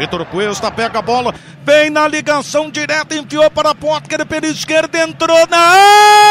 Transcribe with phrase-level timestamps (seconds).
[0.00, 5.02] Vitor Cuesta pega a bola, vem na ligação direta, enfiou para a Potker pela esquerda,
[5.02, 6.27] entrou na área,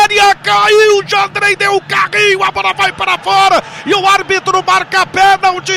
[2.35, 5.73] o carrinho, a bola vai para fora e o árbitro marca pênalti.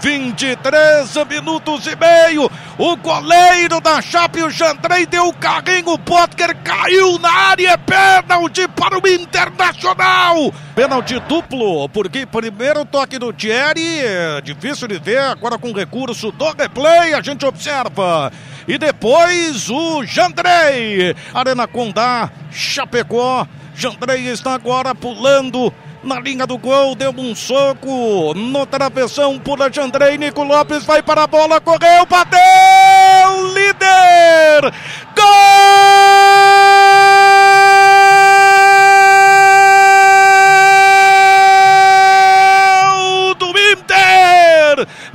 [0.00, 6.56] 23 minutos e meio, o goleiro da Chape, o Jandrei deu o carrinho, o Potker
[6.62, 10.52] caiu na área, é pênalti para o Internacional.
[10.74, 16.52] Pênalti duplo, porque primeiro toque do Thierry, é difícil de ver, agora com recurso do
[16.52, 18.30] replay a gente observa.
[18.68, 21.14] E depois o Jandrei.
[21.32, 23.46] Arena Condá, Chapecó.
[23.76, 25.70] Jandrei está agora pulando
[26.02, 31.24] na linha do gol, deu um soco no travessão, pula Jandrei, Nico Lopes vai para
[31.24, 32.38] a bola, correu, bateu,
[33.52, 34.72] líder!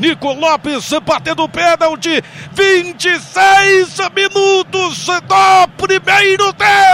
[0.02, 2.24] Nico Lopes batendo pênalti.
[2.54, 6.91] 26 minutos do primeiro tempo.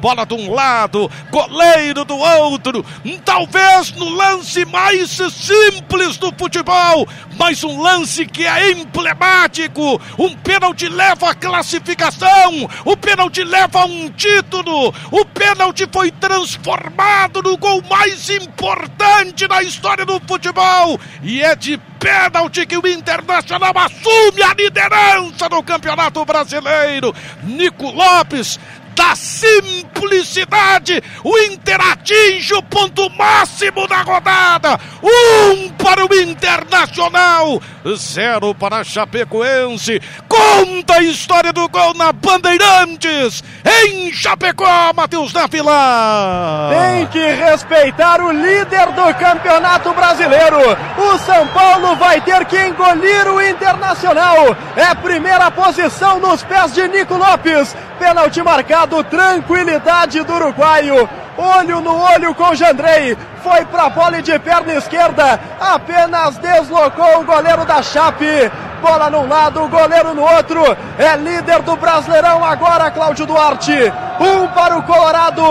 [0.00, 2.84] Bola de um lado, goleiro do outro.
[3.24, 7.06] Talvez no lance mais simples do futebol,
[7.38, 10.00] mas um lance que é emblemático.
[10.18, 12.68] Um pênalti leva a classificação.
[12.84, 14.94] O pênalti leva um título.
[15.10, 20.98] O pênalti foi transformado no gol mais importante na história do futebol.
[21.22, 27.14] E é de pênalti que o Internacional assume a liderança do Campeonato Brasileiro.
[27.44, 28.58] Nico Lopes
[28.94, 31.02] da simplicidade.
[31.24, 34.78] O Inter atinge o ponto máximo da rodada.
[35.02, 37.60] Um para o Internacional,
[37.96, 40.00] zero para a Chapecoense.
[40.28, 46.70] Conta a história do gol na Bandeirantes, em Chapecó, Matheus da Vila.
[46.70, 50.58] Tem que respeitar o líder do Campeonato Brasileiro.
[50.96, 54.56] O São Paulo vai ter que engolir o Internacional.
[54.76, 57.74] É primeira posição nos pés de Nico Lopes.
[57.98, 61.08] Pênalti marcado, tranquilidade do uruguaio.
[61.36, 63.16] Olho no olho com Jandrei.
[63.42, 65.40] Foi pra bola e de perna esquerda.
[65.60, 68.50] Apenas deslocou o goleiro da Chape.
[68.80, 70.60] Bola num lado, o goleiro no outro.
[70.98, 73.72] É líder do Brasileirão agora, Cláudio Duarte.
[74.20, 75.42] Um para o Colorado,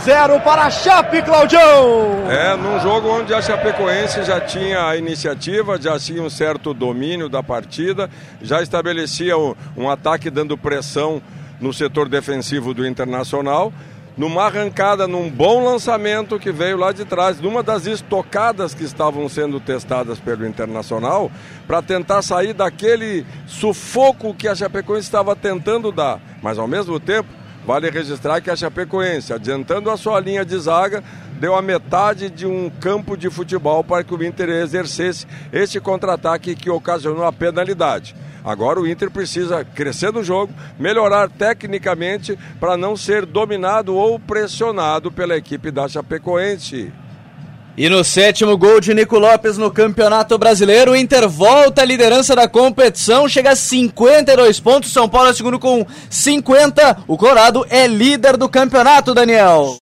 [0.00, 2.28] zero para a Chape, Claudião.
[2.28, 7.28] É, num jogo onde a Chapecoense já tinha a iniciativa, já tinha um certo domínio
[7.28, 8.10] da partida,
[8.42, 11.22] já estabelecia um, um ataque dando pressão
[11.60, 13.72] no setor defensivo do Internacional,
[14.16, 19.28] numa arrancada, num bom lançamento que veio lá de trás, numa das estocadas que estavam
[19.28, 21.30] sendo testadas pelo Internacional,
[21.66, 26.20] para tentar sair daquele sufoco que a Chapecoense estava tentando dar.
[26.42, 27.28] Mas ao mesmo tempo,
[27.66, 31.02] vale registrar que a Chapecoense, adiantando a sua linha de zaga,
[31.38, 36.54] deu a metade de um campo de futebol para que o Inter exercesse este contra-ataque
[36.54, 38.14] que ocasionou a penalidade.
[38.44, 45.10] Agora o Inter precisa crescer no jogo, melhorar tecnicamente para não ser dominado ou pressionado
[45.12, 46.92] pela equipe da Chapecoense.
[47.76, 52.34] E no sétimo gol de Nico Lopes no Campeonato Brasileiro, o Inter volta à liderança
[52.34, 57.86] da competição, chega a 52 pontos, São Paulo é segundo com 50, o Colorado é
[57.86, 59.78] líder do campeonato, Daniel.